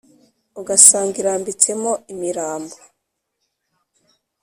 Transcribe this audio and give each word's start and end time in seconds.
Ugasanga 0.59 1.15
irambitse 1.21 1.69
mo 1.81 1.93
imirambo 2.13 2.75